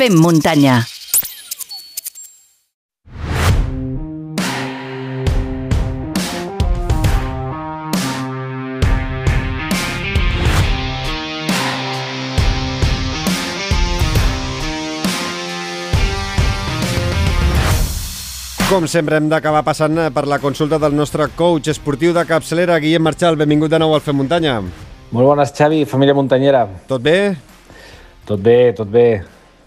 Fem 0.00 0.14
muntanya. 0.16 0.78
Com 18.70 18.86
sempre 18.88 19.18
hem 19.18 19.28
d'acabar 19.28 19.60
passant 19.66 19.98
eh, 20.00 20.08
per 20.08 20.24
la 20.24 20.38
consulta 20.40 20.78
del 20.80 20.96
nostre 20.96 21.26
coach 21.36 21.68
esportiu 21.68 22.14
de 22.16 22.24
capçalera, 22.24 22.78
Guillem 22.80 23.04
Marchal. 23.04 23.36
Benvingut 23.36 23.68
de 23.68 23.82
nou 23.84 23.92
al 23.92 24.00
Fem 24.00 24.16
Muntanya. 24.16 24.62
Molt 25.12 25.28
bones, 25.28 25.52
Xavi, 25.52 25.82
família 25.84 26.16
muntanyera. 26.16 26.64
Tot 26.88 27.04
bé? 27.04 27.34
Tot 28.24 28.40
bé, 28.40 28.72
tot 28.80 28.88
bé. 28.88 29.04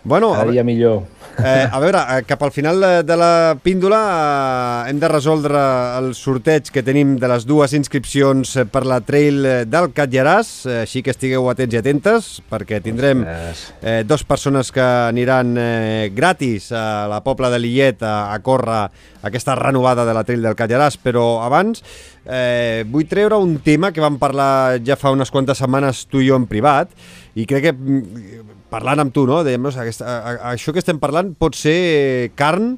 Bueno, 0.04 0.34
Cada 0.34 0.52
dia 0.52 0.64
millor. 0.64 1.04
Eh, 1.40 1.68
a 1.72 1.80
veure, 1.80 1.98
eh, 1.98 2.24
cap 2.28 2.44
al 2.44 2.52
final 2.52 2.80
de, 3.08 3.16
la 3.18 3.58
píndola 3.64 4.84
eh, 4.86 4.92
hem 4.92 5.00
de 5.00 5.08
resoldre 5.10 5.58
el 5.98 6.12
sorteig 6.14 6.68
que 6.70 6.84
tenim 6.86 7.16
de 7.18 7.30
les 7.32 7.48
dues 7.50 7.74
inscripcions 7.74 8.52
per 8.70 8.84
la 8.86 9.00
trail 9.02 9.42
del 9.66 9.90
Catlllaràs, 9.96 10.52
eh, 10.68 10.78
així 10.84 11.02
que 11.02 11.16
estigueu 11.16 11.50
atents 11.50 11.74
i 11.74 11.80
atentes, 11.80 12.30
perquè 12.52 12.84
tindrem 12.86 13.24
eh, 13.26 14.04
dos 14.06 14.28
persones 14.28 14.70
que 14.76 14.84
aniran 14.84 15.56
eh, 15.58 16.12
gratis 16.14 16.70
a 16.76 17.08
la 17.10 17.24
Pobla 17.26 17.50
de 17.50 17.64
Lillet 17.64 18.04
a, 18.06 18.34
a 18.36 18.40
córrer 18.46 18.84
aquesta 19.24 19.56
renovada 19.56 20.06
de 20.06 20.14
la 20.14 20.26
trail 20.28 20.44
del 20.44 20.60
Catlllaràs, 20.60 21.00
però 21.02 21.42
abans 21.48 21.82
eh, 22.28 22.84
vull 22.92 23.08
treure 23.10 23.40
un 23.42 23.58
tema 23.64 23.92
que 23.96 24.04
vam 24.04 24.20
parlar 24.22 24.84
ja 24.86 25.00
fa 25.00 25.16
unes 25.16 25.32
quantes 25.32 25.64
setmanes 25.64 26.06
tu 26.12 26.22
i 26.22 26.30
jo 26.30 26.38
en 26.38 26.46
privat, 26.52 26.92
i 27.34 27.48
crec 27.50 27.72
que 27.72 27.74
mm, 27.74 28.60
parlant 28.74 29.06
amb 29.06 29.14
tu, 29.14 29.28
no? 29.30 29.44
Dèiem, 29.46 29.62
no, 29.62 29.72
aquesta, 29.86 30.10
a, 30.10 30.34
a, 30.34 30.52
això 30.56 30.74
que 30.74 30.82
estem 30.82 31.00
parlant 31.02 31.32
pot 31.38 31.56
ser 31.58 32.34
carn, 32.40 32.74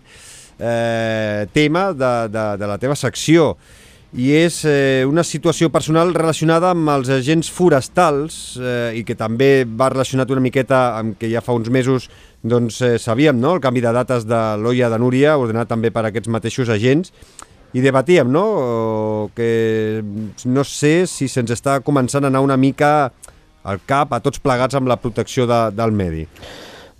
eh, 0.59 1.47
tema 1.55 1.89
de, 1.93 2.13
de, 2.31 2.45
de 2.59 2.69
la 2.69 2.79
teva 2.81 2.95
secció 2.99 3.55
i 4.15 4.29
és 4.31 4.61
eh, 4.63 5.03
una 5.07 5.25
situació 5.27 5.67
personal 5.73 6.13
relacionada 6.15 6.69
amb 6.71 6.87
els 6.93 7.09
agents 7.11 7.49
forestals 7.51 8.55
eh, 8.61 8.95
i 8.95 9.03
que 9.03 9.17
també 9.19 9.65
va 9.67 9.89
relacionat 9.91 10.31
una 10.31 10.43
miqueta 10.43 10.85
amb 11.01 11.17
que 11.19 11.27
ja 11.31 11.43
fa 11.43 11.55
uns 11.57 11.67
mesos 11.67 12.07
doncs, 12.41 12.79
eh, 12.85 12.95
sabíem 13.01 13.39
no? 13.41 13.57
el 13.57 13.63
canvi 13.63 13.83
de 13.83 13.91
dates 13.91 14.27
de 14.29 14.39
l'Oia 14.61 14.87
de 14.93 15.01
Núria, 15.01 15.35
ordenat 15.41 15.67
també 15.67 15.91
per 15.91 16.05
aquests 16.07 16.31
mateixos 16.31 16.71
agents, 16.71 17.11
i 17.75 17.83
debatíem, 17.83 18.29
no?, 18.31 19.29
que 19.35 19.99
no 20.47 20.63
sé 20.63 20.93
si 21.11 21.27
se'ns 21.27 21.51
està 21.51 21.81
començant 21.83 22.23
a 22.23 22.29
anar 22.31 22.45
una 22.45 22.55
mica 22.55 23.09
al 23.65 23.81
cap 23.89 24.13
a 24.13 24.21
tots 24.23 24.41
plegats 24.41 24.77
amb 24.77 24.89
la 24.91 24.99
protecció 25.01 25.47
de, 25.49 25.59
del 25.75 25.93
medi? 25.95 26.25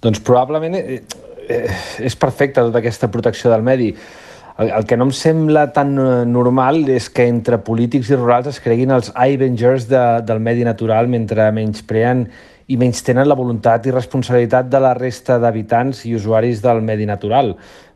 Doncs 0.03 0.21
probablement 0.25 0.77
eh, 0.77 1.01
eh, 1.47 1.65
és 2.05 2.17
perfecta 2.19 2.65
tota 2.65 2.81
aquesta 2.81 3.09
protecció 3.13 3.51
del 3.53 3.65
medi. 3.65 3.91
El, 4.57 4.71
el 4.71 4.87
que 4.87 4.97
no 4.97 5.09
em 5.09 5.13
sembla 5.15 5.67
tan 5.75 5.95
eh, 5.99 6.09
normal 6.29 6.83
és 6.91 7.09
que 7.13 7.27
entre 7.29 7.59
polítics 7.63 8.11
i 8.11 8.19
rurals 8.19 8.49
es 8.53 8.61
creguin 8.63 8.93
els 8.95 9.11
Avengers 9.13 9.89
de, 9.91 10.03
del 10.25 10.41
medi 10.43 10.65
natural 10.67 11.09
mentre 11.11 11.51
menyspreen 11.55 12.27
i 12.67 12.77
menys 12.81 13.03
tenen 13.05 13.27
la 13.29 13.37
voluntat 13.37 13.85
i 13.85 13.93
responsabilitat 13.93 14.69
de 14.71 14.79
la 14.81 14.95
resta 14.97 15.37
d'habitants 15.41 16.05
i 16.09 16.15
usuaris 16.17 16.63
del 16.63 16.81
medi 16.81 17.05
natural 17.05 17.53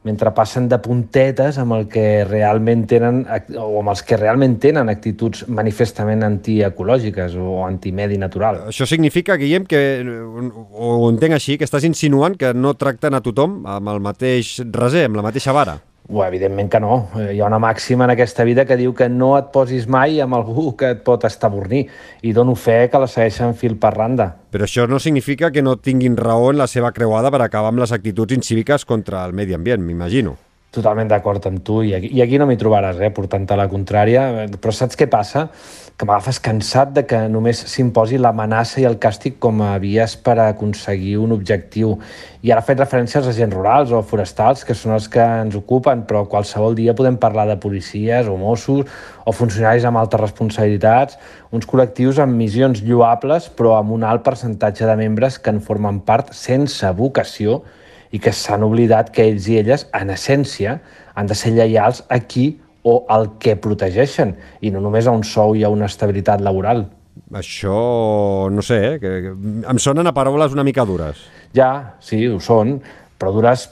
mentre 0.07 0.31
passen 0.31 0.69
de 0.71 0.77
puntetes 0.79 1.57
amb 1.59 1.75
el 1.75 1.87
que 1.91 2.23
realment 2.23 2.85
tenen 2.87 3.25
o 3.59 3.81
amb 3.81 3.91
els 3.91 4.03
que 4.07 4.17
realment 4.19 4.55
tenen 4.63 4.91
actituds 4.91 5.43
manifestament 5.51 6.23
antiecològiques 6.23 7.35
o 7.35 7.65
antimedi 7.65 8.17
natural. 8.21 8.63
Això 8.71 8.87
significa, 8.87 9.35
Guillem, 9.35 9.67
que 9.67 9.81
ho 9.99 11.03
entenc 11.09 11.35
així, 11.35 11.59
que 11.59 11.67
estàs 11.67 11.87
insinuant 11.89 12.39
que 12.39 12.53
no 12.55 12.77
tracten 12.79 13.17
a 13.17 13.23
tothom 13.25 13.59
amb 13.67 13.91
el 13.91 13.99
mateix 14.03 14.59
reser, 14.71 15.09
amb 15.09 15.19
la 15.19 15.27
mateixa 15.27 15.55
vara. 15.55 15.79
Ua, 16.09 16.27
evidentment 16.27 16.71
que 16.73 16.79
no. 16.81 16.95
Eh, 17.19 17.35
hi 17.35 17.39
ha 17.41 17.45
una 17.45 17.59
màxima 17.61 18.07
en 18.07 18.15
aquesta 18.15 18.43
vida 18.47 18.65
que 18.65 18.79
diu 18.79 18.95
que 18.97 19.05
no 19.13 19.35
et 19.37 19.51
posis 19.53 19.85
mai 19.85 20.17
amb 20.23 20.39
algú 20.39 20.71
que 20.79 20.89
et 20.95 21.03
pot 21.05 21.27
estabornir 21.29 21.83
i 22.25 22.33
dono 22.33 22.57
fe 22.57 22.79
que 22.89 23.03
la 23.03 23.07
segueixen 23.07 23.53
fil 23.53 23.77
per 23.77 23.93
randa. 23.93 24.31
Però 24.49 24.65
això 24.65 24.87
no 24.89 24.97
significa 24.97 25.53
que 25.53 25.61
no 25.61 25.77
tinguin 25.77 26.17
raó 26.17 26.49
en 26.49 26.57
la 26.57 26.67
seva 26.67 26.91
creuada 26.97 27.29
per 27.29 27.43
acabar 27.45 27.69
amb 27.69 27.85
les 27.85 27.93
actituds 27.93 28.33
incíviques 28.33 28.89
contra 28.89 29.21
el 29.25 29.37
medi 29.37 29.53
ambient, 29.53 29.85
m'imagino. 29.85 30.37
Totalment 30.69 31.07
d'acord 31.09 31.41
amb 31.49 31.63
tu, 31.65 31.79
i 31.81 31.95
aquí, 31.97 32.11
i 32.13 32.19
aquí 32.21 32.37
no 32.37 32.45
m'hi 32.45 32.57
trobaràs, 32.61 32.99
eh, 33.01 33.07
portant-te 33.09 33.55
la 33.57 33.65
contrària, 33.71 34.25
però 34.61 34.69
saps 34.69 34.99
què 34.99 35.07
passa? 35.09 35.47
Que 35.97 36.05
m'agafes 36.05 36.37
cansat 36.45 36.91
de 36.93 37.03
que 37.09 37.23
només 37.33 37.63
s'imposi 37.71 38.19
l'amenaça 38.21 38.77
i 38.77 38.85
el 38.85 38.99
càstig 39.01 39.39
com 39.41 39.63
a 39.65 39.71
vies 39.81 40.13
per 40.21 40.35
aconseguir 40.43 41.15
un 41.23 41.33
objectiu. 41.33 41.95
I 42.45 42.53
ara 42.53 42.61
faig 42.61 42.77
referència 42.77 43.17
als 43.17 43.31
agents 43.31 43.57
rurals 43.57 43.95
o 43.97 44.03
forestals, 44.11 44.61
que 44.63 44.77
són 44.77 44.93
els 44.93 45.09
que 45.09 45.25
ens 45.25 45.57
ocupen, 45.57 46.05
però 46.05 46.27
qualsevol 46.29 46.77
dia 46.77 46.93
podem 46.93 47.17
parlar 47.17 47.47
de 47.49 47.57
policies 47.57 48.29
o 48.29 48.37
Mossos 48.37 48.85
o 49.25 49.33
funcionaris 49.33 49.89
amb 49.89 49.97
altes 49.97 50.21
responsabilitats, 50.21 51.17
uns 51.49 51.65
col·lectius 51.65 52.21
amb 52.21 52.37
missions 52.37 52.85
lloables, 52.85 53.49
però 53.49 53.73
amb 53.81 53.97
un 53.97 54.05
alt 54.05 54.21
percentatge 54.21 54.85
de 54.85 55.01
membres 55.01 55.41
que 55.41 55.49
en 55.49 55.65
formen 55.65 56.03
part 56.05 56.29
sense 56.37 56.93
vocació 56.93 57.63
i 58.11 58.19
que 58.19 58.33
s'han 58.33 58.63
oblidat 58.65 59.11
que 59.15 59.25
ells 59.29 59.47
i 59.49 59.59
elles, 59.61 59.85
en 59.93 60.13
essència, 60.13 60.79
han 61.15 61.29
de 61.29 61.37
ser 61.37 61.53
lleials 61.55 62.03
a 62.09 62.19
qui 62.19 62.51
o 62.83 63.03
al 63.11 63.33
que 63.43 63.57
protegeixen, 63.59 64.35
i 64.61 64.71
no 64.71 64.81
només 64.81 65.07
a 65.07 65.15
un 65.15 65.25
sou 65.27 65.55
i 65.55 65.65
a 65.67 65.71
una 65.73 65.89
estabilitat 65.91 66.41
laboral. 66.41 66.85
Això, 67.35 68.49
no 68.49 68.63
sé, 68.65 68.79
eh? 68.93 68.93
que, 69.01 69.11
que 69.25 69.33
em 69.69 69.81
sonen 69.81 70.07
a 70.07 70.15
paraules 70.15 70.55
una 70.55 70.65
mica 70.65 70.85
dures. 70.87 71.21
Ja, 71.55 71.99
sí, 72.01 72.23
ho 72.27 72.39
són, 72.41 72.79
però 73.19 73.33
dures 73.35 73.67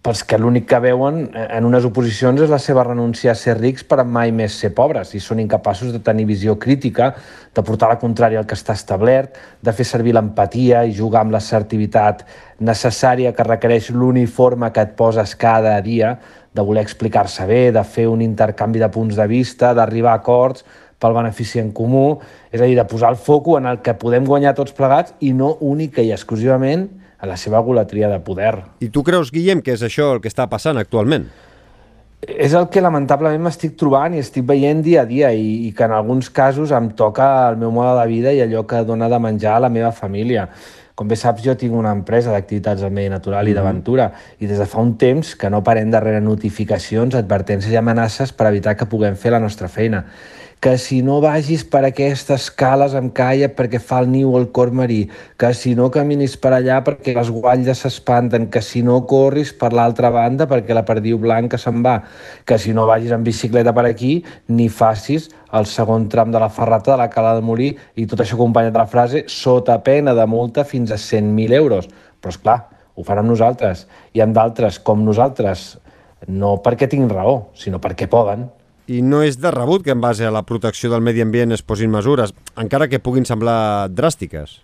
pels 0.00 0.22
que 0.24 0.38
l'únic 0.40 0.64
que 0.64 0.78
veuen 0.80 1.26
en 1.36 1.66
unes 1.68 1.84
oposicions 1.84 2.40
és 2.40 2.48
la 2.48 2.58
seva 2.62 2.86
renúncia 2.86 3.34
a 3.34 3.36
ser 3.36 3.58
rics 3.58 3.84
per 3.84 4.00
mai 4.08 4.30
més 4.32 4.54
ser 4.56 4.70
pobres 4.76 5.12
i 5.12 5.20
són 5.20 5.42
incapaços 5.42 5.92
de 5.92 6.00
tenir 6.00 6.24
visió 6.24 6.54
crítica, 6.58 7.10
de 7.52 7.64
portar 7.66 7.90
la 7.90 7.98
contrària 8.00 8.40
al 8.40 8.46
que 8.48 8.56
està 8.56 8.72
establert, 8.72 9.36
de 9.60 9.74
fer 9.76 9.84
servir 9.84 10.14
l'empatia 10.16 10.86
i 10.88 10.96
jugar 10.96 11.26
amb 11.26 11.34
l'assertivitat 11.36 12.24
necessària 12.64 13.34
que 13.36 13.44
requereix 13.44 13.90
l'uniforme 13.92 14.70
que 14.72 14.86
et 14.88 14.94
poses 14.96 15.34
cada 15.36 15.76
dia, 15.84 16.14
de 16.54 16.64
voler 16.64 16.82
explicar-se 16.82 17.44
bé, 17.46 17.66
de 17.70 17.84
fer 17.84 18.08
un 18.08 18.24
intercanvi 18.24 18.80
de 18.80 18.88
punts 18.88 19.20
de 19.20 19.26
vista, 19.28 19.74
d'arribar 19.76 20.16
a 20.16 20.22
acords 20.22 20.64
pel 21.00 21.12
benefici 21.16 21.60
en 21.60 21.74
comú, 21.76 22.20
és 22.52 22.60
a 22.60 22.64
dir, 22.64 22.76
de 22.76 22.88
posar 22.88 23.12
el 23.12 23.20
foco 23.20 23.58
en 23.60 23.68
el 23.68 23.84
que 23.84 23.94
podem 24.00 24.24
guanyar 24.24 24.56
tots 24.56 24.72
plegats 24.76 25.12
i 25.20 25.34
no 25.36 25.54
única 25.60 26.00
i 26.00 26.12
exclusivament 26.16 26.88
a 27.20 27.28
la 27.28 27.36
seva 27.36 27.60
golatria 27.60 28.08
de 28.08 28.18
poder. 28.24 28.56
I 28.80 28.88
tu 28.88 29.04
creus, 29.04 29.30
Guillem, 29.32 29.60
que 29.62 29.76
és 29.76 29.84
això 29.84 30.14
el 30.14 30.24
que 30.24 30.30
està 30.32 30.48
passant 30.48 30.80
actualment? 30.80 31.28
És 32.20 32.52
el 32.52 32.66
que 32.68 32.82
lamentablement 32.84 33.40
m'estic 33.46 33.78
trobant 33.80 34.12
i 34.12 34.20
estic 34.20 34.44
veient 34.48 34.82
dia 34.84 35.04
a 35.04 35.08
dia 35.08 35.30
i, 35.32 35.68
i 35.68 35.70
que 35.76 35.86
en 35.86 35.94
alguns 35.96 36.28
casos 36.28 36.72
em 36.76 36.90
toca 36.96 37.48
el 37.48 37.56
meu 37.60 37.72
mode 37.72 37.94
de 37.96 38.06
vida 38.10 38.34
i 38.36 38.42
allò 38.44 38.66
que 38.68 38.82
dona 38.84 39.08
de 39.08 39.18
menjar 39.18 39.56
a 39.56 39.64
la 39.64 39.72
meva 39.72 39.92
família. 39.92 40.48
Com 40.94 41.08
bé 41.08 41.16
saps, 41.16 41.40
jo 41.40 41.54
tinc 41.56 41.72
una 41.72 41.94
empresa 41.96 42.28
d'activitats 42.34 42.84
al 42.84 42.92
medi 42.92 43.08
natural 43.08 43.48
i 43.48 43.54
d'aventura 43.56 44.10
i 44.36 44.48
des 44.50 44.60
de 44.60 44.66
fa 44.68 44.84
un 44.84 44.98
temps 45.00 45.32
que 45.32 45.48
no 45.48 45.62
parem 45.64 45.88
darrere 45.88 46.20
notificacions, 46.20 47.16
advertències 47.16 47.72
i 47.72 47.80
amenaces 47.80 48.36
per 48.36 48.50
evitar 48.50 48.76
que 48.76 48.88
puguem 48.88 49.16
fer 49.16 49.32
la 49.32 49.40
nostra 49.40 49.72
feina 49.72 50.04
que 50.60 50.76
si 50.76 51.00
no 51.00 51.22
vagis 51.24 51.62
per 51.64 51.80
aquestes 51.88 52.50
cales 52.52 52.92
amb 52.98 53.14
caia 53.16 53.46
perquè 53.56 53.78
fa 53.80 54.02
el 54.02 54.10
niu 54.12 54.34
al 54.36 54.50
cor 54.52 54.68
marí, 54.76 55.06
que 55.40 55.54
si 55.56 55.72
no 55.74 55.86
caminis 55.90 56.34
per 56.36 56.52
allà 56.52 56.82
perquè 56.84 57.14
les 57.16 57.30
guatlles 57.32 57.80
s'espanten, 57.80 58.50
que 58.52 58.60
si 58.60 58.82
no 58.84 58.98
corris 59.08 59.54
per 59.56 59.72
l'altra 59.72 60.10
banda 60.12 60.44
perquè 60.50 60.76
la 60.76 60.84
perdiu 60.84 61.16
blanca 61.22 61.56
se'n 61.56 61.80
va, 61.86 61.96
que 62.44 62.60
si 62.60 62.76
no 62.76 62.84
vagis 62.84 63.16
en 63.16 63.24
bicicleta 63.24 63.72
per 63.72 63.86
aquí 63.88 64.18
ni 64.52 64.68
facis 64.68 65.30
el 65.56 65.64
segon 65.64 66.10
tram 66.12 66.28
de 66.28 66.44
la 66.44 66.52
ferrata 66.52 66.92
de 66.92 67.00
la 67.00 67.08
cala 67.08 67.32
de 67.38 67.46
Molí 67.46 67.72
i 67.96 68.04
tot 68.04 68.20
això 68.20 68.36
acompanyat 68.36 68.76
de 68.76 68.84
la 68.84 68.92
frase 68.92 69.24
sota 69.32 69.80
pena 69.80 70.12
de 70.12 70.28
multa 70.28 70.68
fins 70.68 70.92
a 70.92 71.00
100.000 71.00 71.56
euros. 71.56 71.88
Però, 72.20 72.36
és 72.36 72.36
clar, 72.44 72.60
ho 72.94 73.02
fan 73.02 73.24
amb 73.24 73.32
nosaltres 73.32 73.88
i 74.12 74.20
amb 74.20 74.36
d'altres 74.36 74.76
com 74.84 75.08
nosaltres, 75.08 75.78
no 76.28 76.58
perquè 76.60 76.84
tinguin 76.84 77.08
raó, 77.08 77.46
sinó 77.56 77.80
perquè 77.80 78.12
poden 78.12 78.50
i 78.90 79.02
no 79.06 79.20
és 79.22 79.38
de 79.38 79.52
rebut 79.54 79.84
que 79.86 79.94
en 79.94 80.02
base 80.02 80.26
a 80.26 80.32
la 80.34 80.42
protecció 80.46 80.90
del 80.90 81.04
medi 81.06 81.22
ambient 81.22 81.54
es 81.54 81.62
posin 81.62 81.92
mesures, 81.92 82.32
encara 82.58 82.88
que 82.90 82.98
puguin 82.98 83.26
semblar 83.28 83.86
dràstiques. 83.94 84.58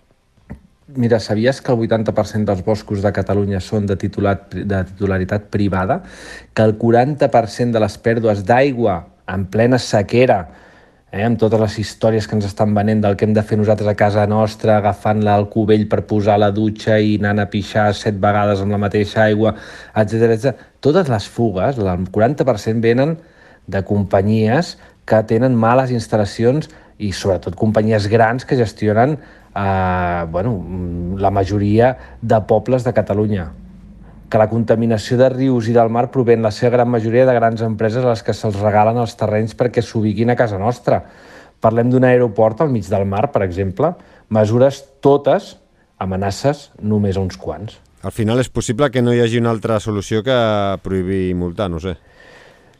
Mira, 0.96 1.18
sabies 1.18 1.60
que 1.62 1.72
el 1.72 1.82
80% 1.82 2.46
dels 2.46 2.62
boscos 2.66 3.02
de 3.02 3.10
Catalunya 3.14 3.60
són 3.62 3.86
de, 3.86 3.96
titulat, 3.98 4.52
de 4.54 4.82
titularitat 4.86 5.48
privada? 5.50 6.00
Que 6.54 6.66
el 6.66 6.76
40% 6.78 7.74
de 7.74 7.82
les 7.82 7.98
pèrdues 8.02 8.42
d'aigua 8.46 9.00
en 9.30 9.46
plena 9.50 9.80
sequera, 9.82 10.38
eh, 11.10 11.22
amb 11.26 11.38
totes 11.42 11.62
les 11.62 11.78
històries 11.82 12.26
que 12.26 12.38
ens 12.38 12.46
estan 12.46 12.74
venent 12.74 13.02
del 13.02 13.18
que 13.18 13.26
hem 13.26 13.34
de 13.34 13.46
fer 13.46 13.58
nosaltres 13.58 13.90
a 13.90 13.96
casa 13.98 14.26
nostra, 14.30 14.78
agafant-la 14.78 15.34
al 15.34 15.48
cubell 15.50 15.88
per 15.90 16.04
posar 16.06 16.38
la 16.38 16.52
dutxa 16.54 16.98
i 16.98 17.16
anant 17.18 17.42
a 17.42 17.48
pixar 17.50 17.88
set 17.94 18.18
vegades 18.22 18.62
amb 18.62 18.74
la 18.74 18.82
mateixa 18.86 19.24
aigua, 19.26 19.56
etc. 19.94 20.54
Totes 20.78 21.10
les 21.10 21.30
fugues, 21.30 21.82
el 21.82 22.10
40% 22.14 22.82
venen 22.82 23.18
de 23.66 23.82
companyies 23.84 24.76
que 25.06 25.22
tenen 25.28 25.54
males 25.54 25.92
instal·lacions 25.94 26.70
i 26.98 27.12
sobretot 27.12 27.56
companyies 27.58 28.08
grans 28.08 28.44
que 28.44 28.56
gestionen 28.56 29.18
eh, 29.18 30.26
bueno, 30.30 30.56
la 31.18 31.30
majoria 31.30 31.96
de 32.22 32.40
pobles 32.48 32.84
de 32.84 32.92
Catalunya. 32.92 33.52
que 34.28 34.38
la 34.38 34.48
contaminació 34.50 35.16
de 35.20 35.28
rius 35.30 35.68
i 35.70 35.74
del 35.76 35.90
mar 35.92 36.08
prové 36.10 36.34
en 36.34 36.42
la 36.42 36.50
seva 36.50 36.72
gran 36.74 36.90
majoria 36.90 37.26
de 37.28 37.34
grans 37.36 37.62
empreses 37.62 38.04
a 38.04 38.10
les 38.10 38.24
que 38.26 38.34
se'ls 38.34 38.58
regalen 38.58 38.98
els 38.98 39.14
terrenys 39.18 39.54
perquè 39.54 39.82
s'ubiquin 39.82 40.32
a 40.32 40.36
casa 40.38 40.58
nostra. 40.58 41.02
Parlem 41.62 41.90
d'un 41.92 42.04
aeroport 42.04 42.60
al 42.60 42.72
mig 42.72 42.88
del 42.90 43.06
mar, 43.06 43.30
per 43.32 43.44
exemple, 43.46 43.94
mesures 44.28 44.82
totes 45.00 45.54
amenaces 46.02 46.70
només 46.82 47.16
a 47.16 47.22
uns 47.22 47.38
quants. 47.38 47.78
Al 48.02 48.12
final 48.12 48.42
és 48.42 48.50
possible 48.50 48.90
que 48.90 49.02
no 49.02 49.14
hi 49.14 49.22
hagi 49.22 49.38
una 49.40 49.50
altra 49.54 49.78
solució 49.80 50.22
que 50.26 50.36
prohibir 50.82 51.34
multar, 51.34 51.70
no 51.70 51.80
sé. 51.82 51.96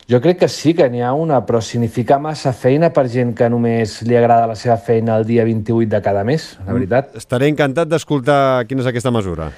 Jo 0.06 0.20
crec 0.22 0.36
que 0.38 0.46
sí 0.46 0.70
que 0.78 0.86
n'hi 0.86 1.00
ha 1.02 1.10
una, 1.18 1.40
però 1.42 1.58
significa 1.58 2.20
massa 2.22 2.52
feina 2.54 2.92
per 2.94 3.08
gent 3.10 3.32
que 3.34 3.48
només 3.50 3.96
li 4.06 4.14
agrada 4.14 4.46
la 4.46 4.54
seva 4.54 4.76
feina 4.78 5.16
el 5.18 5.24
dia 5.26 5.42
28 5.42 5.90
de 5.90 5.98
cada 6.04 6.22
mes, 6.22 6.52
la 6.60 6.68
mm. 6.68 6.76
veritat. 6.76 7.08
Estaré 7.18 7.48
encantat 7.50 7.90
d'escoltar 7.90 8.38
quina 8.70 8.84
és 8.84 8.90
aquesta 8.92 9.10
mesura. 9.10 9.48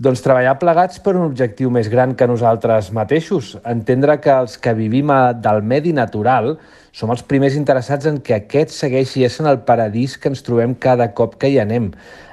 Doncs 0.00 0.24
treballar 0.24 0.54
plegats 0.62 1.02
per 1.04 1.12
un 1.18 1.26
objectiu 1.26 1.68
més 1.72 1.90
gran 1.92 2.14
que 2.16 2.28
nosaltres 2.28 2.88
mateixos. 2.96 3.52
Entendre 3.68 4.16
que 4.24 4.32
els 4.32 4.56
que 4.56 4.72
vivim 4.76 5.12
del 5.44 5.60
medi 5.60 5.92
natural 5.92 6.54
som 6.96 7.10
els 7.12 7.20
primers 7.28 7.58
interessats 7.58 8.06
en 8.08 8.22
que 8.24 8.32
aquest 8.32 8.70
segueixi 8.72 9.26
essent 9.26 9.48
el 9.50 9.58
paradís 9.68 10.14
que 10.16 10.30
ens 10.32 10.40
trobem 10.46 10.72
cada 10.80 11.10
cop 11.18 11.34
que 11.36 11.50
hi 11.52 11.58
anem. 11.60 11.90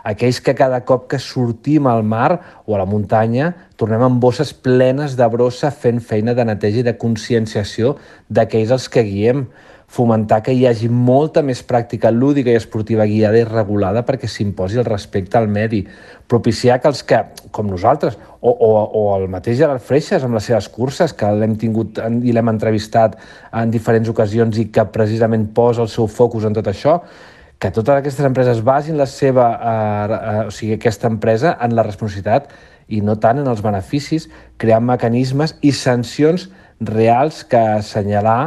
Aquells 0.08 0.40
que 0.40 0.54
cada 0.56 0.80
cop 0.88 1.10
que 1.12 1.20
sortim 1.20 1.90
al 1.92 2.06
mar 2.08 2.64
o 2.64 2.78
a 2.78 2.80
la 2.80 2.88
muntanya 2.88 3.50
tornem 3.76 4.06
amb 4.08 4.24
bosses 4.24 4.54
plenes 4.56 5.18
de 5.20 5.28
brossa 5.36 5.74
fent 5.84 6.00
feina 6.00 6.32
de 6.38 6.48
neteja 6.48 6.80
i 6.80 6.88
de 6.88 6.96
conscienciació 6.96 7.98
d'aquells 8.32 8.72
els 8.78 8.88
que 8.88 9.04
guiem 9.04 9.46
fomentar 9.94 10.40
que 10.42 10.56
hi 10.56 10.64
hagi 10.66 10.88
molta 10.90 11.44
més 11.46 11.60
pràctica 11.68 12.10
lúdica 12.10 12.50
i 12.50 12.58
esportiva 12.58 13.06
guiada 13.06 13.44
i 13.44 13.46
regulada 13.46 14.02
perquè 14.08 14.32
s'imposi 14.32 14.80
el 14.80 14.88
respecte 14.88 15.38
al 15.38 15.52
medi, 15.52 15.84
propiciar 16.32 16.80
que 16.82 16.90
els 16.90 17.04
que, 17.04 17.20
com 17.52 17.68
nosaltres, 17.70 18.16
o, 18.44 18.52
o, 18.52 18.72
o 19.00 19.04
el 19.16 19.30
mateix 19.32 19.62
Gerard 19.62 19.84
Freixas 19.88 20.24
amb 20.28 20.36
les 20.36 20.50
seves 20.50 20.68
curses, 20.68 21.14
que 21.16 21.30
l'hem 21.32 21.56
tingut 21.60 22.02
i 22.28 22.34
l'hem 22.36 22.52
entrevistat 22.52 23.16
en 23.56 23.72
diferents 23.72 24.10
ocasions 24.12 24.60
i 24.60 24.68
que 24.68 24.84
precisament 24.92 25.46
posa 25.56 25.86
el 25.86 25.92
seu 25.94 26.10
focus 26.12 26.50
en 26.50 26.58
tot 26.58 26.68
això, 26.68 26.98
que 27.56 27.72
totes 27.72 27.96
aquestes 27.96 28.28
empreses 28.28 28.60
basin 28.68 29.00
la 29.00 29.08
seva, 29.08 29.48
eh, 29.56 30.18
eh, 30.18 30.48
o 30.50 30.52
sigui, 30.52 30.74
aquesta 30.76 31.08
empresa 31.08 31.56
en 31.64 31.78
la 31.78 31.88
responsabilitat 31.88 32.52
i 32.92 33.00
no 33.00 33.16
tant 33.16 33.40
en 33.40 33.48
els 33.48 33.64
beneficis, 33.64 34.28
creant 34.60 34.84
mecanismes 34.84 35.56
i 35.64 35.72
sancions 35.72 36.50
reals 36.84 37.46
que 37.48 37.62
assenyalar 37.80 38.42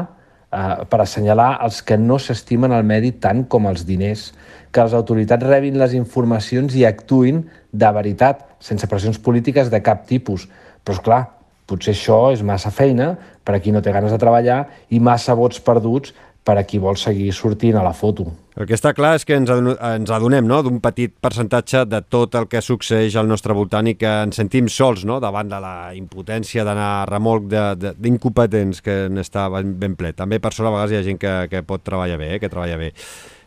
eh, 0.53 0.85
per 0.93 1.01
assenyalar 1.01 1.55
els 1.65 1.81
que 1.81 1.97
no 1.97 2.21
s'estimen 2.21 2.77
el 2.77 2.85
medi 2.85 3.15
tant 3.17 3.47
com 3.49 3.65
els 3.73 3.87
diners, 3.89 4.35
que 4.69 4.85
les 4.85 4.93
autoritats 4.93 5.49
rebin 5.49 5.81
les 5.81 5.97
informacions 5.97 6.77
i 6.77 6.85
actuïn 6.85 7.47
de 7.77 7.93
veritat, 7.93 8.45
sense 8.61 8.89
pressions 8.91 9.19
polítiques 9.23 9.71
de 9.73 9.83
cap 9.85 10.07
tipus. 10.09 10.49
Però, 10.85 10.97
és 10.97 11.03
clar, 11.05 11.23
potser 11.67 11.95
això 11.97 12.21
és 12.35 12.45
massa 12.47 12.71
feina 12.71 13.13
per 13.45 13.57
a 13.57 13.61
qui 13.63 13.75
no 13.75 13.83
té 13.83 13.93
ganes 13.95 14.15
de 14.15 14.21
treballar 14.23 14.65
i 14.91 15.03
massa 15.03 15.35
vots 15.39 15.61
perduts 15.63 16.15
per 16.47 16.55
a 16.61 16.63
qui 16.63 16.79
vol 16.79 16.95
seguir 16.95 17.33
sortint 17.35 17.75
a 17.75 17.83
la 17.83 17.93
foto. 17.97 18.29
El 18.57 18.69
que 18.69 18.77
està 18.77 18.93
clar 18.97 19.17
és 19.19 19.27
que 19.27 19.35
ens, 19.35 19.51
ens 19.51 20.13
adonem 20.15 20.47
no? 20.47 20.61
d'un 20.65 20.79
petit 20.81 21.11
percentatge 21.21 21.83
de 21.91 21.99
tot 22.07 22.37
el 22.39 22.47
que 22.49 22.63
succeeix 22.63 23.17
al 23.19 23.27
nostre 23.29 23.57
voltant 23.57 23.91
i 23.91 23.97
que 23.99 24.13
ens 24.29 24.39
sentim 24.39 24.71
sols 24.73 25.03
no? 25.09 25.19
davant 25.21 25.51
de 25.51 25.59
la 25.61 25.75
impotència 25.99 26.65
d'anar 26.65 26.87
a 27.01 27.05
remolc 27.11 27.51
d'incompetents 27.99 28.81
que 28.87 28.97
n'està 29.13 29.49
ben, 29.51 29.99
ple. 29.99 30.15
També 30.17 30.39
per 30.41 30.55
sort 30.55 30.71
a 30.71 30.77
vegades 30.77 30.95
hi 30.95 31.01
ha 31.01 31.05
gent 31.11 31.21
que, 31.21 31.35
que 31.51 31.67
pot 31.67 31.83
treballar 31.85 32.21
bé, 32.23 32.37
eh? 32.37 32.41
que 32.41 32.53
treballa 32.53 32.79
bé. 32.81 32.93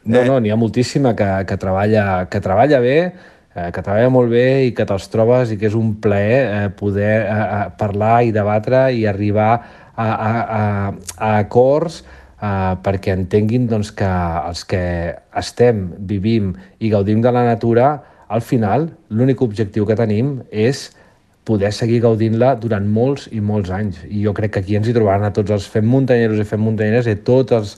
No, 0.04 0.20
eh... 0.20 0.28
no, 0.28 0.38
n'hi 0.44 0.52
ha 0.52 0.60
moltíssima 0.60 1.16
que, 1.16 1.30
que, 1.48 1.58
treballa, 1.62 2.06
que 2.30 2.44
treballa 2.44 2.84
bé, 2.84 2.98
eh, 3.56 3.70
que 3.74 3.82
treballa 3.82 4.12
molt 4.14 4.32
bé 4.34 4.68
i 4.68 4.74
que 4.76 4.86
te'ls 4.88 5.10
trobes 5.14 5.54
i 5.54 5.58
que 5.60 5.70
és 5.70 5.78
un 5.78 5.96
plaer 6.04 6.40
eh, 6.40 6.70
poder 6.76 7.16
eh, 7.26 7.66
parlar 7.80 8.22
i 8.28 8.34
debatre 8.36 8.90
i 8.96 9.06
arribar 9.10 9.52
a, 9.56 10.08
a, 10.08 10.32
a, 10.60 10.64
a 11.18 11.34
acords 11.40 12.04
eh, 12.04 12.76
perquè 12.84 13.16
entenguin 13.16 13.68
doncs, 13.72 13.92
que 13.96 14.10
els 14.10 14.64
que 14.70 14.84
estem, 15.42 15.90
vivim 16.10 16.54
i 16.80 16.92
gaudim 16.94 17.22
de 17.26 17.34
la 17.36 17.46
natura, 17.48 17.92
al 18.30 18.46
final 18.46 18.92
l'únic 19.10 19.42
objectiu 19.42 19.88
que 19.90 19.98
tenim 19.98 20.40
és 20.52 20.90
poder 21.50 21.72
seguir 21.74 22.04
gaudint-la 22.04 22.54
durant 22.62 22.86
molts 22.86 23.26
i 23.34 23.42
molts 23.42 23.72
anys. 23.74 24.04
I 24.06 24.22
jo 24.28 24.36
crec 24.38 24.54
que 24.54 24.62
aquí 24.62 24.78
ens 24.78 24.90
hi 24.90 24.94
trobaran 24.94 25.26
a 25.26 25.34
tots 25.34 25.50
els 25.56 25.66
fem 25.72 25.88
muntanyeros 25.90 26.38
i 26.38 26.46
fem 26.46 26.62
muntanyeres 26.62 27.10
i 27.10 27.18
tots 27.26 27.56
els 27.58 27.76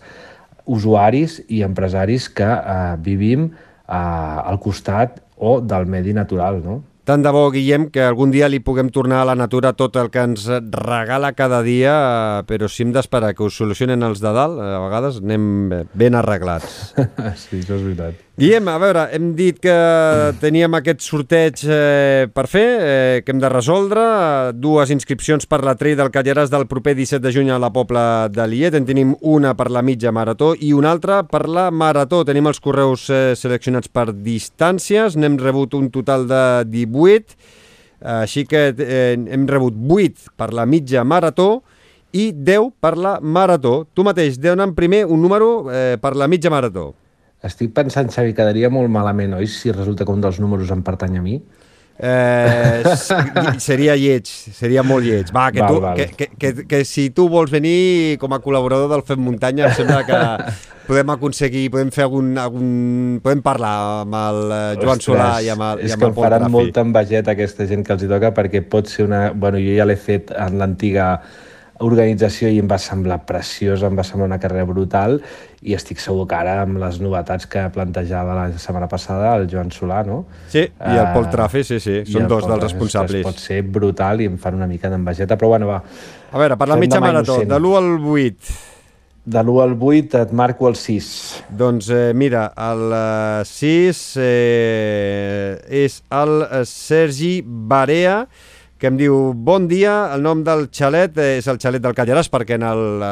usuaris 0.67 1.39
i 1.47 1.61
empresaris 1.65 2.27
que 2.35 2.47
eh, 2.47 2.95
vivim 3.05 3.47
eh, 3.47 3.95
al 3.95 4.59
costat 4.59 5.21
o 5.41 5.59
del 5.59 5.87
medi 5.89 6.13
natural, 6.13 6.61
no? 6.63 6.83
Tant 7.01 7.23
de 7.25 7.31
bo, 7.33 7.47
Guillem, 7.49 7.87
que 7.89 8.03
algun 8.05 8.29
dia 8.29 8.45
li 8.51 8.59
puguem 8.61 8.91
tornar 8.93 9.23
a 9.23 9.29
la 9.31 9.33
natura 9.33 9.71
tot 9.73 9.95
el 9.97 10.11
que 10.13 10.21
ens 10.21 10.45
regala 10.75 11.31
cada 11.33 11.63
dia, 11.65 11.95
eh, 11.97 12.43
però 12.45 12.69
si 12.69 12.85
hem 12.85 12.91
d'esperar 12.93 13.33
que 13.33 13.41
ho 13.41 13.49
solucionen 13.49 14.05
els 14.05 14.21
de 14.21 14.33
dalt, 14.35 14.61
a 14.61 14.77
vegades 14.85 15.17
anem 15.23 15.47
ben 15.97 16.17
arreglats. 16.19 16.93
sí, 17.41 17.63
això 17.63 17.79
és 17.79 17.87
veritat. 17.87 18.27
Guillem, 18.41 18.69
a 18.71 18.77
veure, 18.79 19.01
hem 19.13 19.33
dit 19.37 19.57
que 19.61 19.73
teníem 20.41 20.73
aquest 20.77 21.03
sorteig 21.03 21.59
eh, 21.65 22.29
per 22.31 22.45
fer, 22.49 22.63
eh, 22.81 23.17
que 23.25 23.33
hem 23.33 23.41
de 23.41 23.49
resoldre, 23.51 24.05
dues 24.55 24.93
inscripcions 24.93 25.45
per 25.45 25.59
la 25.67 25.75
trail 25.77 25.97
del 25.99 26.09
Callaràs 26.13 26.49
del 26.49 26.65
proper 26.69 26.95
17 26.97 27.21
de 27.21 27.33
juny 27.35 27.51
a 27.51 27.59
la 27.61 27.69
Pobla 27.75 28.29
de 28.33 28.47
Liet, 28.49 28.77
en 28.77 28.87
tenim 28.87 29.11
una 29.21 29.51
per 29.57 29.67
la 29.69 29.83
mitja 29.85 30.13
marató 30.15 30.53
i 30.55 30.71
una 30.73 30.93
altra 30.95 31.19
per 31.27 31.43
la 31.49 31.67
marató. 31.69 32.23
Tenim 32.25 32.49
els 32.49 32.61
correus 32.63 33.09
eh, 33.11 33.35
seleccionats 33.37 33.91
per 33.91 34.07
distàncies, 34.13 35.19
n'hem 35.19 35.37
rebut 35.41 35.75
un 35.77 35.91
total 35.91 36.25
de 36.31 36.41
18, 36.71 36.90
així 38.01 38.45
que 38.49 38.71
eh, 38.73 39.13
hem 39.13 39.45
rebut 39.49 39.75
8 39.77 40.33
per 40.37 40.51
la 40.57 40.65
mitja 40.65 41.03
marató 41.05 41.61
i 42.11 42.31
10 42.33 42.73
per 42.81 42.97
la 42.97 43.19
marató. 43.21 43.85
Tu 43.93 44.03
mateix, 44.03 44.39
dona'm 44.41 44.75
primer 44.75 45.05
un 45.05 45.21
número 45.21 45.69
eh, 45.71 45.97
per 46.01 46.15
la 46.17 46.27
mitja 46.27 46.51
marató. 46.51 46.91
Estic 47.41 47.71
pensant, 47.73 48.11
Xavi, 48.13 48.35
quedaria 48.37 48.69
molt 48.69 48.91
malament, 48.93 49.33
oi, 49.39 49.47
si 49.49 49.71
resulta 49.73 50.05
que 50.05 50.13
un 50.13 50.21
dels 50.21 50.37
números 50.41 50.69
em 50.73 50.83
pertany 50.85 51.17
a 51.17 51.23
mi? 51.23 51.39
Eh, 51.99 52.83
seria 53.61 53.95
lleig, 53.99 54.25
seria 54.25 54.81
molt 54.81 55.05
lleig. 55.05 55.29
Va, 55.35 55.49
que, 55.53 55.61
val, 55.61 55.75
tu, 55.75 55.81
val. 55.83 55.99
Que, 55.99 56.07
que, 56.17 56.27
que, 56.39 56.65
que 56.69 56.83
si 56.87 57.09
tu 57.13 57.27
vols 57.29 57.51
venir 57.53 58.17
com 58.21 58.33
a 58.33 58.39
col·laborador 58.41 58.89
del 58.89 59.03
Fem 59.05 59.21
Muntanya, 59.21 59.67
em 59.69 59.75
sembla 59.77 60.01
que 60.07 60.21
podem 60.89 61.13
aconseguir, 61.13 61.67
podem 61.73 61.91
fer 61.93 62.07
algun, 62.07 62.33
algun 62.41 62.71
podem 63.23 63.43
parlar 63.45 63.75
amb 64.01 64.17
el 64.21 64.41
eh, 64.47 64.63
Joan 64.81 64.97
Ostres, 64.97 65.05
Solà 65.11 65.29
i 65.45 65.51
amb 65.53 65.67
el, 65.67 65.85
i 65.85 65.93
amb 65.93 66.07
el 66.09 66.09
Pol 66.09 66.11
És 66.11 66.17
que 66.17 66.25
faran 66.25 66.49
molta 66.53 66.85
envejeta 66.87 67.35
aquesta 67.35 67.69
gent 67.69 67.85
que 67.85 67.95
els 67.95 68.07
hi 68.07 68.11
toca 68.11 68.33
perquè 68.35 68.63
pot 68.65 68.89
ser 68.89 69.05
una... 69.05 69.23
Bueno, 69.31 69.61
jo 69.61 69.77
ja 69.77 69.87
l'he 69.87 69.99
fet 69.99 70.33
en 70.33 70.57
l'antiga 70.61 71.13
organització 71.81 72.49
i 72.51 72.59
em 72.61 72.69
va 72.69 72.77
semblar 72.81 73.21
preciós, 73.27 73.83
em 73.83 73.97
va 73.97 74.05
semblar 74.07 74.29
una 74.29 74.39
carrera 74.41 74.65
brutal 74.69 75.19
i 75.61 75.75
estic 75.77 76.01
segur 76.01 76.25
que 76.29 76.37
ara 76.37 76.55
amb 76.63 76.79
les 76.81 76.97
novetats 77.01 77.47
que 77.49 77.67
plantejava 77.73 78.37
la 78.37 78.47
setmana 78.61 78.89
passada 78.89 79.35
el 79.37 79.47
Joan 79.51 79.69
Solà, 79.73 80.01
no? 80.07 80.23
Sí, 80.49 80.65
i 80.65 80.97
el 80.97 81.11
Pol 81.15 81.29
Trafe, 81.33 81.65
sí, 81.67 81.79
sí, 81.83 82.01
són 82.09 82.27
dos 82.31 82.47
dels 82.49 82.65
responsables. 82.65 83.25
Pot 83.27 83.41
ser 83.41 83.61
brutal 83.65 84.23
i 84.23 84.29
em 84.31 84.39
fan 84.41 84.57
una 84.57 84.69
mica 84.69 84.89
d'envejeta, 84.89 85.37
però 85.37 85.53
bueno, 85.53 85.69
va. 85.69 85.81
A 86.31 86.41
veure, 86.41 86.57
per 86.57 86.69
la 86.71 86.77
mitja 86.81 87.01
marató, 87.03 87.41
de 87.45 87.57
l'1 87.61 87.79
al 87.81 87.95
8... 88.17 88.59
De 89.21 89.37
l'1 89.37 89.59
al 89.61 89.75
8 89.77 90.17
et 90.17 90.31
marco 90.33 90.65
el 90.65 90.75
6. 90.81 91.07
Doncs 91.53 91.91
eh, 91.93 92.07
mira, 92.17 92.47
el 92.57 92.95
6 93.45 93.99
eh, 94.17 94.23
eh, 94.25 95.83
és 95.85 95.99
el 96.09 96.33
eh, 96.47 96.63
Sergi 96.65 97.35
Barea, 97.45 98.23
que 98.81 98.89
em 98.89 98.97
diu 98.97 99.35
Bon 99.37 99.67
dia, 99.69 100.09
el 100.15 100.23
nom 100.25 100.39
del 100.41 100.63
xalet 100.73 101.19
és 101.21 101.45
el 101.51 101.59
xalet 101.61 101.83
del 101.83 101.93
Callaràs 101.93 102.31
perquè 102.33 102.57
en 102.57 102.65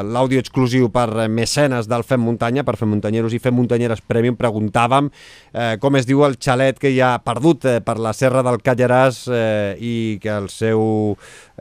l'àudio 0.10 0.42
exclusiu 0.42 0.88
per 0.90 1.28
mecenes 1.30 1.86
del 1.86 2.02
Fem 2.08 2.24
Muntanya, 2.26 2.64
per 2.66 2.74
Fem 2.80 2.90
Muntanyeros 2.90 3.36
i 3.38 3.40
Fem 3.44 3.54
Muntanyeres 3.54 4.02
Premium, 4.02 4.34
preguntàvem 4.40 5.12
eh, 5.54 5.78
com 5.78 6.00
es 6.00 6.10
diu 6.10 6.26
el 6.26 6.40
xalet 6.42 6.82
que 6.82 6.90
hi 6.90 6.98
ha 7.06 7.12
perdut 7.22 7.70
eh, 7.70 7.78
per 7.86 8.00
la 8.02 8.16
serra 8.18 8.42
del 8.46 8.58
Callaràs 8.66 9.22
eh, 9.30 9.78
i 9.78 9.94
que 10.24 10.34
el 10.34 10.50
seu, 10.50 10.82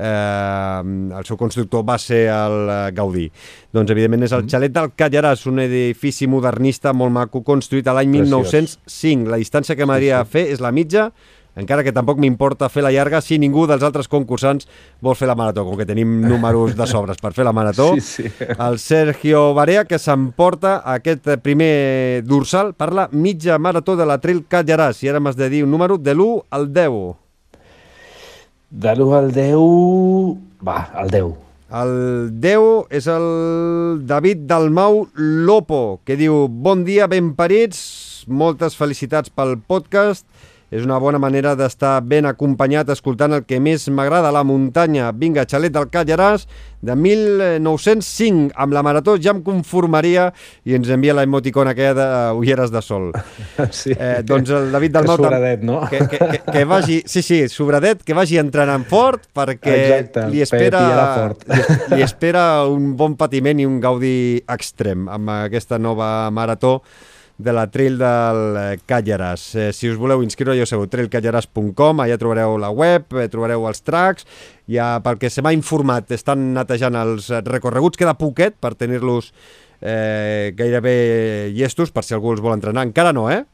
eh, 0.00 0.80
el 1.20 1.28
seu 1.28 1.36
constructor 1.36 1.84
va 1.84 2.00
ser 2.00 2.24
el 2.32 2.58
eh, 2.64 2.82
Gaudí. 2.96 3.28
Doncs 3.76 3.92
evidentment 3.92 4.24
és 4.24 4.32
el 4.32 4.46
mm. 4.46 4.54
xalet 4.54 4.78
del 4.78 4.94
Callaràs, 4.96 5.44
un 5.52 5.60
edifici 5.68 6.30
modernista 6.32 6.96
molt 6.96 7.12
maco 7.12 7.44
construït 7.44 7.92
a 7.92 7.98
l'any 7.98 8.16
1905. 8.16 9.28
La 9.28 9.42
distància 9.44 9.76
que 9.76 9.84
m'agradaria 9.84 10.24
fer 10.24 10.48
és 10.54 10.64
la 10.64 10.72
mitja 10.72 11.10
encara 11.58 11.84
que 11.84 11.92
tampoc 11.94 12.20
m'importa 12.22 12.68
fer 12.72 12.84
la 12.86 12.92
llarga 12.94 13.20
si 13.24 13.38
ningú 13.38 13.66
dels 13.68 13.82
altres 13.86 14.08
concursants 14.10 14.68
vol 15.04 15.16
fer 15.18 15.28
la 15.28 15.36
marató, 15.38 15.64
com 15.66 15.76
que 15.78 15.86
tenim 15.88 16.20
números 16.22 16.76
de 16.78 16.86
sobres 16.86 17.18
per 17.20 17.32
fer 17.36 17.46
la 17.48 17.54
marató. 17.56 17.90
Sí, 17.98 18.24
sí. 18.28 18.46
El 18.54 18.78
Sergio 18.78 19.52
Barea, 19.54 19.84
que 19.88 19.98
s'emporta 19.98 20.78
aquest 20.86 21.26
primer 21.42 22.22
dorsal 22.26 22.72
per 22.78 22.92
la 22.94 23.08
mitja 23.12 23.58
marató 23.58 23.96
de 23.98 24.06
la 24.06 24.20
Trail 24.22 24.44
Callaràs. 24.48 25.02
I 25.02 25.12
ara 25.12 25.20
m'has 25.20 25.36
de 25.38 25.50
dir 25.50 25.64
un 25.66 25.74
número 25.74 25.98
de 25.98 26.14
l'1 26.14 26.46
al 26.54 26.70
10. 26.72 27.02
De 28.70 28.94
l'1 28.94 29.18
al 29.18 29.34
10... 29.34 30.64
Va, 30.66 30.80
el 31.02 31.10
10. 31.14 31.36
El 31.68 31.90
10 32.40 32.94
és 32.96 33.06
el 33.12 33.26
David 34.08 34.46
Dalmau 34.48 35.02
Lopo, 35.14 36.00
que 36.04 36.16
diu 36.16 36.46
Bon 36.48 36.80
dia, 36.86 37.06
ben 37.12 37.34
parits, 37.36 38.24
moltes 38.24 38.76
felicitats 38.76 39.28
pel 39.28 39.58
podcast 39.60 40.24
és 40.70 40.84
una 40.84 40.98
bona 41.00 41.18
manera 41.20 41.54
d'estar 41.56 41.98
ben 42.04 42.28
acompanyat 42.28 42.90
escoltant 42.92 43.32
el 43.32 43.44
que 43.48 43.60
més 43.60 43.86
m'agrada, 43.88 44.32
la 44.34 44.44
muntanya. 44.44 45.10
Vinga, 45.16 45.46
xalet 45.48 45.72
del 45.72 45.88
Callaràs, 45.92 46.44
de 46.84 46.94
1905, 46.94 48.52
amb 48.54 48.76
la 48.76 48.82
marató 48.86 49.16
ja 49.18 49.32
em 49.34 49.40
conformaria 49.42 50.28
i 50.68 50.76
ens 50.76 50.90
envia 50.94 51.16
la 51.16 51.24
emoticona 51.26 51.72
aquella 51.74 51.94
de 51.96 52.08
ulleres 52.38 52.74
de 52.74 52.82
sol. 52.84 53.10
Sí. 53.78 53.92
Eh, 53.92 54.22
doncs 54.26 54.50
el 54.54 54.70
David 54.72 54.94
Dalmau... 54.94 55.16
Que 55.18 55.24
sobradet, 55.24 55.62
no? 55.66 55.80
Que, 55.90 55.98
que, 56.08 56.18
que, 56.18 56.38
que 56.52 56.62
vagi, 56.68 57.00
sí, 57.06 57.22
sí, 57.22 57.40
sobradet, 57.52 58.02
que 58.06 58.14
vagi 58.16 58.38
entrenant 58.40 58.86
fort 58.88 59.26
perquè 59.34 59.74
Exacte, 59.74 60.24
li 60.32 60.42
espera, 60.42 60.82
fort. 61.18 61.44
li, 61.50 61.96
li 61.96 62.06
espera 62.06 62.44
un 62.70 62.94
bon 62.98 63.14
patiment 63.18 63.60
i 63.60 63.66
un 63.68 63.78
gaudi 63.82 64.16
extrem 64.48 65.06
amb 65.12 65.34
aquesta 65.40 65.78
nova 65.78 66.30
marató 66.34 66.78
de 67.38 67.52
la 67.52 67.68
Trail 67.70 67.96
del 67.98 68.40
eh, 68.58 68.78
Callaràs. 68.86 69.44
Eh, 69.54 69.68
si 69.72 69.88
us 69.88 69.98
voleu 69.98 70.24
inscriure, 70.26 70.56
ja 70.58 70.66
ho 70.66 70.68
sabeu, 70.68 70.88
trailcallaràs.com, 70.90 72.02
allà 72.02 72.18
trobareu 72.18 72.58
la 72.58 72.72
web, 72.74 73.06
eh, 73.14 73.28
trobareu 73.30 73.68
els 73.70 73.84
tracks, 73.86 74.26
ja 74.68 74.96
pel 75.04 75.20
que 75.22 75.30
se 75.30 75.44
m'ha 75.44 75.54
informat, 75.54 76.10
estan 76.14 76.50
netejant 76.56 76.98
els 76.98 77.30
recorreguts, 77.46 78.00
queda 78.00 78.18
poquet 78.18 78.58
per 78.58 78.74
tenir-los 78.74 79.30
eh, 79.80 80.50
gairebé 80.58 81.52
llestos, 81.54 81.94
per 81.94 82.02
si 82.04 82.18
algú 82.18 82.34
els 82.34 82.42
vol 82.42 82.58
entrenar. 82.58 82.84
Encara 82.90 83.14
no, 83.14 83.28
eh? 83.30 83.44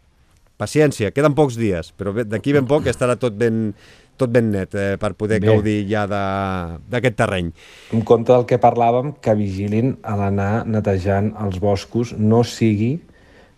Paciència, 0.56 1.10
queden 1.12 1.34
pocs 1.36 1.58
dies, 1.58 1.90
però 1.98 2.14
d'aquí 2.24 2.54
ben 2.54 2.66
poc 2.70 2.86
estarà 2.88 3.18
tot 3.20 3.34
ben, 3.36 3.72
tot 4.16 4.30
ben 4.32 4.52
net 4.54 4.76
eh, 4.78 4.92
per 5.02 5.12
poder 5.18 5.40
Bé. 5.42 5.50
gaudir 5.50 5.80
ja 5.90 6.06
d'aquest 6.08 7.16
terreny. 7.18 7.50
En 7.92 8.04
compte 8.06 8.32
del 8.32 8.46
que 8.48 8.60
parlàvem, 8.62 9.16
que 9.20 9.34
vigilin 9.36 9.98
a 10.06 10.14
l'anar 10.20 10.62
netejant 10.64 11.34
els 11.42 11.58
boscos, 11.60 12.14
no 12.16 12.44
sigui 12.46 12.94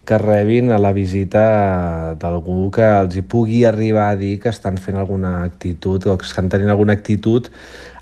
que 0.06 0.18
rebin 0.22 0.70
a 0.70 0.78
la 0.78 0.92
visita 0.94 2.14
d'algú 2.20 2.70
que 2.70 2.86
els 3.02 3.16
hi 3.18 3.22
pugui 3.26 3.64
arribar 3.66 4.12
a 4.12 4.16
dir 4.16 4.36
que 4.40 4.48
estan 4.54 4.78
fent 4.78 4.96
alguna 5.00 5.42
actitud 5.44 6.06
o 6.06 6.16
que 6.16 6.24
estan 6.28 6.48
tenint 6.48 6.70
alguna 6.70 6.94
actitud 6.94 7.48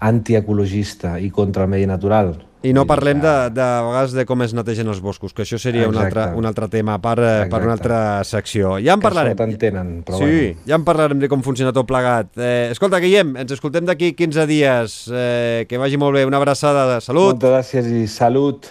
antiecologista 0.05 1.19
i 1.21 1.31
contra 1.31 1.65
el 1.65 1.71
medi 1.73 1.87
natural. 1.89 2.35
I 2.65 2.73
no 2.73 2.87
parlem 2.89 3.19
que- 3.21 3.27
de, 3.29 3.51
de, 3.53 3.65
vegades 3.87 4.13
de 4.17 4.25
com 4.25 4.41
es 4.43 4.55
netegen 4.57 4.89
els 4.89 5.01
boscos, 5.05 5.35
que 5.37 5.43
això 5.45 5.59
seria 5.61 5.87
un 5.89 5.95
Exacte. 5.95 6.19
altre, 6.21 6.39
un 6.39 6.47
altre 6.49 6.69
tema 6.73 6.99
per, 6.99 7.19
eh, 7.19 7.47
per 7.51 7.61
una 7.61 7.75
Exacte. 7.75 7.93
altra 7.93 8.25
secció. 8.25 8.79
Ja 8.81 8.95
en 8.95 9.01
que 9.01 9.05
parlarem. 9.05 9.33
això 9.35 9.37
t'entenen, 9.45 9.91
però 10.05 10.17
sí, 10.17 10.25
bueno. 10.25 10.61
ja 10.67 10.75
en 10.77 10.85
parlarem 10.85 11.19
de 11.21 11.29
com 11.29 11.43
funciona 11.43 11.73
tot 11.73 11.87
plegat. 11.87 12.29
Eh, 12.39 12.69
escolta, 12.71 13.01
Guillem, 13.01 13.37
ens 13.37 13.53
escoltem 13.53 13.85
d'aquí 13.85 14.15
15 14.15 14.47
dies. 14.47 15.11
Eh, 15.13 15.67
que 15.69 15.77
vagi 15.77 15.99
molt 15.99 16.15
bé. 16.17 16.25
Una 16.25 16.39
abraçada. 16.39 17.01
Salut. 17.03 17.35
Moltes 17.37 17.51
gràcies 17.51 17.87
i 17.93 18.07
salut. 18.09 18.67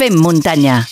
Fem 0.00 0.16
muntanya 0.16 0.88